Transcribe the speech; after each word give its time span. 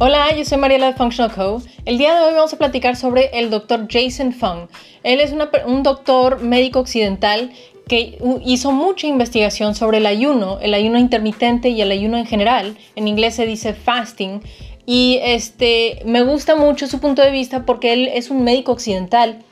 Hola, 0.00 0.34
yo 0.36 0.44
soy 0.44 0.58
Mariela 0.58 0.88
de 0.88 0.94
Functional 0.94 1.32
Co. 1.32 1.62
El 1.84 1.98
día 1.98 2.16
de 2.16 2.26
hoy 2.26 2.34
vamos 2.34 2.52
a 2.52 2.58
platicar 2.58 2.96
sobre 2.96 3.30
el 3.38 3.48
doctor 3.48 3.86
Jason 3.88 4.32
Fung. 4.32 4.66
Él 5.04 5.20
es 5.20 5.32
un 5.66 5.82
doctor 5.84 6.40
médico 6.40 6.80
occidental 6.80 7.52
que 7.86 8.18
hizo 8.44 8.72
mucha 8.72 9.06
investigación 9.06 9.76
sobre 9.76 9.98
el 9.98 10.06
ayuno, 10.06 10.58
el 10.60 10.74
ayuno 10.74 10.98
intermitente 10.98 11.68
y 11.68 11.80
el 11.80 11.92
ayuno 11.92 12.18
en 12.18 12.26
general. 12.26 12.76
En 12.96 13.06
inglés 13.06 13.36
se 13.36 13.46
dice 13.46 13.72
fasting. 13.72 14.40
Y 14.84 15.20
este, 15.22 16.02
me 16.04 16.24
gusta 16.24 16.56
mucho 16.56 16.88
su 16.88 16.98
punto 16.98 17.22
de 17.22 17.30
vista 17.30 17.64
porque 17.64 17.92
él 17.92 18.10
es 18.12 18.30
un 18.30 18.42
médico 18.42 18.72
occidental 18.72 19.44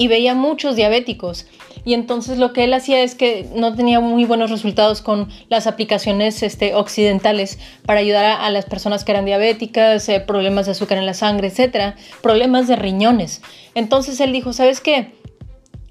y 0.00 0.08
veía 0.08 0.34
muchos 0.34 0.76
diabéticos. 0.76 1.44
Y 1.84 1.92
entonces 1.92 2.38
lo 2.38 2.54
que 2.54 2.64
él 2.64 2.72
hacía 2.72 3.02
es 3.02 3.14
que 3.14 3.46
no 3.54 3.74
tenía 3.74 4.00
muy 4.00 4.24
buenos 4.24 4.50
resultados 4.50 5.02
con 5.02 5.28
las 5.50 5.66
aplicaciones 5.66 6.42
este, 6.42 6.74
occidentales 6.74 7.58
para 7.84 8.00
ayudar 8.00 8.40
a, 8.40 8.48
las 8.48 8.64
personas 8.64 9.04
que 9.04 9.12
eran 9.12 9.26
diabéticas, 9.26 10.08
eh, 10.08 10.20
problemas 10.20 10.64
de 10.64 10.72
azúcar 10.72 10.96
en 10.96 11.04
la 11.04 11.12
sangre, 11.12 11.48
etcétera, 11.48 11.96
problemas 12.22 12.66
de 12.66 12.76
riñones. 12.76 13.42
Entonces 13.74 14.18
él 14.20 14.32
dijo, 14.32 14.54
¿sabes 14.54 14.80
qué? 14.80 15.12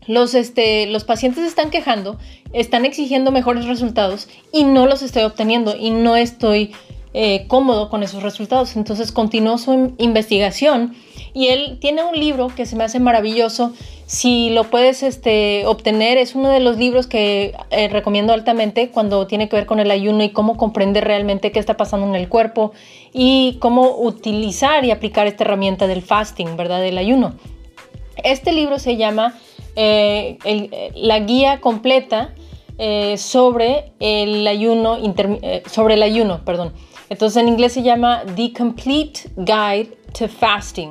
Los, 0.08 0.34
este, 0.34 0.88
los 0.88 1.04
pacientes 1.04 1.46
están 1.46 1.70
quejando, 1.70 2.18
están 2.52 2.86
exigiendo 2.86 3.32
mejores 3.32 3.66
resultados 3.66 4.28
y 4.52 4.64
no 4.64 4.88
los 4.88 5.04
estoy 5.04 5.22
obteniendo 5.22 5.76
y 5.76 5.92
no 5.92 6.16
estoy 6.16 6.72
eh, 7.14 7.46
cómodo 7.48 7.92
con 7.92 8.02
esos 8.02 8.24
resultados. 8.24 8.76
Entonces 8.76 9.12
continuó 9.12 9.60
su 9.60 9.94
investigación 10.00 10.96
y 11.34 11.48
él 11.48 11.78
tiene 11.80 12.04
un 12.04 12.20
libro 12.20 12.48
que 12.56 12.66
se 12.66 12.76
me 12.76 12.84
hace 12.84 13.00
maravilloso. 13.00 13.74
Si 14.06 14.50
lo 14.50 14.64
puedes 14.64 15.04
este, 15.04 15.66
obtener, 15.66 16.18
es 16.18 16.36
uno 16.36 16.50
de 16.50 16.60
los 16.60 16.78
libros 16.78 17.08
que 17.08 17.56
eh, 17.70 17.88
recomiendo 17.90 18.34
altamente 18.34 18.90
cuando 18.90 19.28
tiene 19.28 19.48
que 19.50 19.56
ver 19.56 19.66
con 19.66 19.80
el 19.80 19.92
ayuno 19.92 20.24
y 20.24 20.30
cómo 20.30 20.58
comprender 20.58 21.04
realmente 21.04 21.52
qué 21.52 21.60
está 21.60 21.78
pasando 21.78 22.08
en 22.08 22.16
el 22.16 22.28
cuerpo 22.28 22.72
y 23.14 23.58
cómo 23.60 23.98
utilizar 23.98 24.84
y 24.86 24.92
aplicar 24.92 25.28
esta 25.28 25.44
herramienta 25.44 25.88
del 25.88 26.02
fasting, 26.02 26.58
¿verdad? 26.58 26.82
Del 26.82 26.98
ayuno. 26.98 27.36
Este 28.24 28.52
libro 28.52 28.80
se 28.80 28.98
llama 28.98 29.38
eh, 29.76 30.92
La 30.96 31.20
guía 31.20 31.62
completa 31.62 32.34
eh, 32.80 33.18
sobre 33.18 33.92
el 34.00 34.48
ayuno, 34.48 34.98
sobre 35.70 35.94
el 35.94 36.04
ayuno, 36.04 36.44
perdón. 36.44 36.74
Entonces 37.10 37.42
en 37.42 37.50
inglés 37.50 37.74
se 37.74 37.84
llama 37.84 38.24
The 38.36 38.54
Complete 38.54 39.30
Guide 39.36 39.98
to 40.18 40.28
Fasting 40.28 40.90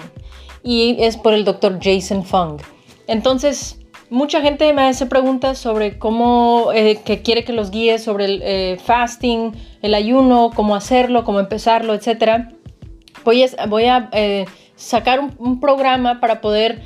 y 0.63 0.97
es 1.01 1.17
por 1.17 1.35
el 1.35 1.45
doctor 1.45 1.79
Jason 1.83 2.25
Fung. 2.25 2.61
Entonces, 3.07 3.79
mucha 4.11 4.41
gente 4.41 4.73
me 4.73 4.83
hace 4.83 5.07
preguntas 5.07 5.59
sobre 5.59 5.99
cómo, 5.99 6.71
eh, 6.75 7.01
que 7.05 7.23
quiere 7.23 7.45
que 7.45 7.53
los 7.53 7.71
guíe 7.71 7.99
sobre 7.99 8.25
el 8.27 8.43
eh, 8.43 8.79
fasting, 8.83 9.53
el 9.83 9.95
ayuno, 9.95 10.51
cómo 10.55 10.75
hacerlo, 10.75 11.25
cómo 11.25 11.41
empezarlo, 11.41 11.95
etc. 11.95 12.49
Voy 13.25 13.43
a, 13.43 14.09
eh, 14.13 14.47
sacar 14.77 15.21
un, 15.21 15.61
programa 15.61 16.21
para 16.21 16.41
poder 16.41 16.83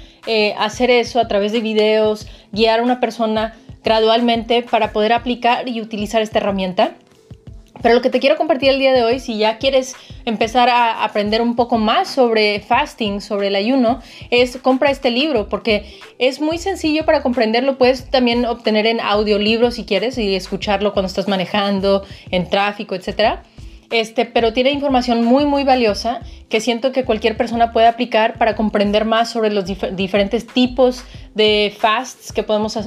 hacer 0.57 0.91
eso 0.91 1.21
a 1.21 1.29
través 1.29 1.53
de 1.53 1.61
videos, 1.61 2.27
guiar 2.53 2.81
a 2.81 2.83
una 2.83 3.01
persona 3.01 3.55
gradualmente 3.85 4.63
para 4.63 4.93
poder 4.93 5.13
aplicar 5.13 5.69
y 5.69 5.81
utilizar 5.81 6.23
esta 6.23 6.39
herramienta. 6.39 6.95
Pero 7.83 7.95
lo 7.97 8.03
que 8.03 8.11
te 8.11 8.21
quiero 8.21 8.37
compartir 8.37 8.71
el 8.71 8.79
día 8.79 8.93
de 8.93 9.03
hoy, 9.03 9.19
si 9.19 9.39
ya 9.39 9.59
quieres 9.59 9.95
empezar 10.25 10.69
a 10.69 11.05
aprender 11.05 11.43
un 11.43 11.57
poco 11.57 11.79
más 11.79 12.09
sobre 12.09 12.61
fasting, 12.61 13.21
sobre 13.21 13.49
el 13.49 13.57
ayuno, 13.57 14.01
es 14.31 14.57
compra 14.59 14.91
este 14.91 15.11
libro 15.11 15.49
porque 15.49 15.99
es 16.19 16.41
muy 16.41 16.59
sencillo 16.59 17.05
para 17.05 17.23
comprenderlo. 17.23 17.79
Puedes 17.79 18.09
también 18.09 18.47
obtener 18.47 18.87
en 18.87 19.01
audiolibro 19.01 19.71
si 19.73 19.85
quieres 19.85 20.17
y 20.17 20.35
escucharlo 20.35 20.93
cuando 20.93 21.09
estás 21.09 21.29
manejando, 21.29 22.05
en 22.31 22.49
tráfico, 22.49 22.95
etcétera. 22.95 23.43
Este, 23.93 24.25
pero 24.25 24.55
tiene 24.55 24.71
información 24.71 25.23
muy, 25.23 25.45
muy 25.45 25.65
valiosa 25.65 26.21
que 26.49 26.63
siento 26.63 26.93
que 26.93 27.05
cualquier 27.05 27.37
persona 27.37 27.73
puede 27.73 27.87
aplicar 27.87 28.39
para 28.39 28.57
comprender 28.57 29.05
más 29.05 29.31
sobre 29.31 29.53
los 29.53 29.67
diferentes 29.67 30.47
tipos 30.47 31.05
de 31.35 31.75
fasts 31.79 32.33
que 32.33 32.43
podemos 32.43 32.79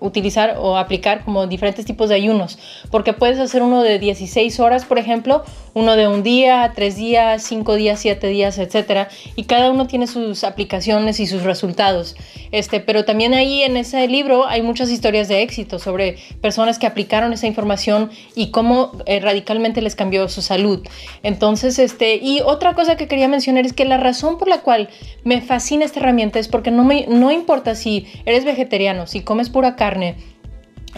utilizar 0.00 0.56
o 0.58 0.76
aplicar 0.76 1.24
como 1.24 1.46
diferentes 1.46 1.84
tipos 1.84 2.08
de 2.08 2.14
ayunos. 2.14 2.58
Porque 2.90 3.12
puedes 3.12 3.38
hacer 3.38 3.62
uno 3.62 3.82
de 3.82 3.98
16 3.98 4.60
horas, 4.60 4.84
por 4.84 4.98
ejemplo, 4.98 5.44
uno 5.74 5.96
de 5.96 6.08
un 6.08 6.22
día, 6.22 6.72
tres 6.74 6.96
días, 6.96 7.42
cinco 7.42 7.74
días, 7.74 8.00
siete 8.00 8.28
días, 8.28 8.58
etc. 8.58 9.08
Y 9.36 9.44
cada 9.44 9.70
uno 9.70 9.86
tiene 9.86 10.06
sus 10.06 10.42
aplicaciones 10.44 11.20
y 11.20 11.26
sus 11.26 11.42
resultados. 11.42 12.16
Este, 12.50 12.80
pero 12.80 13.04
también 13.04 13.34
ahí 13.34 13.62
en 13.62 13.76
ese 13.76 14.08
libro 14.08 14.46
hay 14.46 14.62
muchas 14.62 14.90
historias 14.90 15.28
de 15.28 15.42
éxito 15.42 15.78
sobre 15.78 16.16
personas 16.40 16.78
que 16.78 16.86
aplicaron 16.86 17.32
esa 17.32 17.46
información 17.46 18.10
y 18.34 18.50
cómo 18.50 18.92
eh, 19.04 19.20
radicalmente 19.20 19.82
les 19.82 19.96
cambió 19.96 20.28
su 20.28 20.40
salud. 20.42 20.86
Entonces, 21.22 21.78
este, 21.78 22.16
y 22.16 22.40
otra 22.40 22.74
cosa 22.74 22.96
que 22.96 23.08
quería 23.08 23.28
mencionar 23.28 23.66
es 23.66 23.72
que 23.72 23.84
la 23.84 23.98
razón 23.98 24.38
por 24.38 24.48
la 24.48 24.62
cual 24.62 24.88
me 25.24 25.42
fascina 25.42 25.84
esta 25.84 26.00
herramienta 26.00 26.38
es 26.38 26.48
porque 26.48 26.70
no, 26.70 26.84
me, 26.84 27.06
no 27.06 27.30
importa 27.30 27.65
si 27.74 28.06
eres 28.24 28.44
vegetariano, 28.44 29.06
si 29.06 29.22
comes 29.22 29.50
pura 29.50 29.76
carne, 29.76 30.16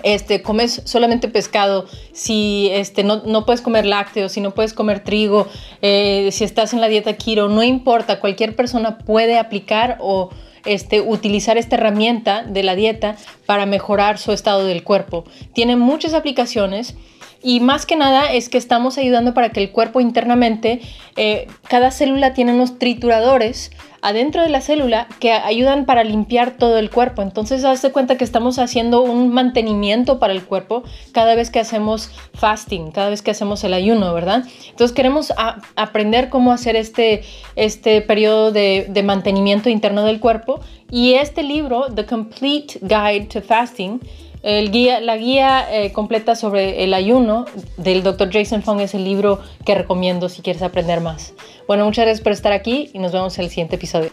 este, 0.02 0.42
comes 0.42 0.82
solamente 0.84 1.28
pescado, 1.28 1.86
si 2.12 2.68
este, 2.72 3.04
no, 3.04 3.22
no 3.24 3.44
puedes 3.44 3.62
comer 3.62 3.86
lácteos, 3.86 4.32
si 4.32 4.40
no 4.40 4.52
puedes 4.52 4.72
comer 4.72 5.00
trigo, 5.00 5.48
eh, 5.82 6.28
si 6.32 6.44
estás 6.44 6.72
en 6.72 6.80
la 6.80 6.88
dieta 6.88 7.16
keto, 7.16 7.48
no 7.48 7.62
importa, 7.62 8.20
cualquier 8.20 8.54
persona 8.54 8.98
puede 8.98 9.38
aplicar 9.38 9.98
o 10.00 10.30
este, 10.64 11.00
utilizar 11.00 11.56
esta 11.56 11.76
herramienta 11.76 12.42
de 12.42 12.62
la 12.62 12.74
dieta 12.74 13.16
para 13.46 13.66
mejorar 13.66 14.18
su 14.18 14.32
estado 14.32 14.64
del 14.64 14.84
cuerpo. 14.84 15.24
Tiene 15.52 15.76
muchas 15.76 16.14
aplicaciones 16.14 16.94
y 17.42 17.60
más 17.60 17.86
que 17.86 17.96
nada 17.96 18.32
es 18.32 18.48
que 18.48 18.58
estamos 18.58 18.98
ayudando 18.98 19.34
para 19.34 19.50
que 19.50 19.60
el 19.60 19.70
cuerpo 19.70 20.00
internamente, 20.00 20.80
eh, 21.16 21.46
cada 21.68 21.90
célula 21.90 22.34
tiene 22.34 22.52
unos 22.52 22.78
trituradores 22.78 23.70
adentro 24.00 24.42
de 24.42 24.48
la 24.48 24.60
célula 24.60 25.08
que 25.20 25.32
ayudan 25.32 25.84
para 25.84 26.04
limpiar 26.04 26.56
todo 26.56 26.78
el 26.78 26.90
cuerpo. 26.90 27.22
Entonces, 27.22 27.64
hazte 27.64 27.90
cuenta 27.90 28.16
que 28.16 28.24
estamos 28.24 28.58
haciendo 28.58 29.02
un 29.02 29.28
mantenimiento 29.32 30.18
para 30.18 30.32
el 30.32 30.44
cuerpo 30.44 30.82
cada 31.12 31.34
vez 31.34 31.50
que 31.50 31.60
hacemos 31.60 32.10
fasting, 32.34 32.90
cada 32.90 33.10
vez 33.10 33.22
que 33.22 33.30
hacemos 33.30 33.64
el 33.64 33.74
ayuno, 33.74 34.12
¿verdad? 34.14 34.44
Entonces, 34.70 34.94
queremos 34.94 35.32
aprender 35.76 36.28
cómo 36.28 36.52
hacer 36.52 36.76
este, 36.76 37.22
este 37.56 38.00
periodo 38.00 38.52
de, 38.52 38.86
de 38.88 39.02
mantenimiento 39.02 39.68
interno 39.68 40.04
del 40.04 40.20
cuerpo. 40.20 40.60
Y 40.90 41.14
este 41.14 41.42
libro, 41.42 41.86
The 41.94 42.06
Complete 42.06 42.78
Guide 42.80 43.26
to 43.32 43.42
Fasting, 43.42 44.00
el 44.42 44.70
guía, 44.70 45.00
la 45.00 45.16
guía 45.16 45.66
eh, 45.70 45.92
completa 45.92 46.34
sobre 46.34 46.84
el 46.84 46.94
ayuno 46.94 47.46
del 47.76 48.02
Dr. 48.02 48.30
Jason 48.32 48.62
Fung 48.62 48.80
es 48.80 48.94
el 48.94 49.04
libro 49.04 49.40
que 49.64 49.74
recomiendo 49.74 50.28
si 50.28 50.42
quieres 50.42 50.62
aprender 50.62 51.00
más. 51.00 51.34
Bueno, 51.66 51.84
muchas 51.84 52.04
gracias 52.04 52.22
por 52.22 52.32
estar 52.32 52.52
aquí 52.52 52.90
y 52.92 52.98
nos 52.98 53.12
vemos 53.12 53.38
en 53.38 53.44
el 53.44 53.50
siguiente 53.50 53.76
episodio. 53.76 54.10